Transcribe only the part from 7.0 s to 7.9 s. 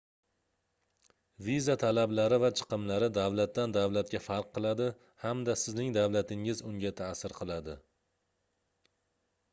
taʼsir qiladi